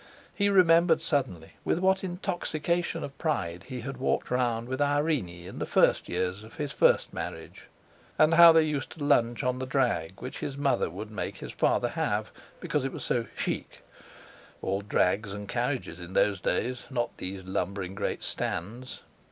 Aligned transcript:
He 0.33 0.49
remembered 0.49 0.99
suddenly 0.99 1.51
with 1.63 1.77
what 1.77 2.03
intoxication 2.03 3.03
of 3.03 3.15
pride 3.19 3.65
he 3.67 3.81
had 3.81 3.97
walked 3.97 4.31
round 4.31 4.67
with 4.67 4.81
Irene 4.81 5.29
in 5.45 5.59
the 5.59 5.67
first 5.67 6.09
years 6.09 6.41
of 6.43 6.55
his 6.55 6.71
first 6.71 7.13
marriage. 7.13 7.67
And 8.17 8.33
how 8.33 8.51
they 8.51 8.63
used 8.63 8.89
to 8.93 9.03
lunch 9.03 9.43
on 9.43 9.59
the 9.59 9.67
drag 9.67 10.19
which 10.19 10.39
his 10.39 10.57
mother 10.57 10.89
would 10.89 11.11
make 11.11 11.35
his 11.37 11.51
father 11.51 11.89
have, 11.89 12.31
because 12.59 12.83
it 12.83 12.91
was 12.93 13.03
so 13.05 13.27
"chic"—all 13.37 14.81
drags 14.81 15.33
and 15.35 15.47
carriages 15.47 15.99
in 15.99 16.13
those 16.13 16.41
days, 16.41 16.85
not 16.89 17.15
these 17.19 17.43
lumbering 17.43 17.93
great 17.93 18.23
Stands! 18.23 19.03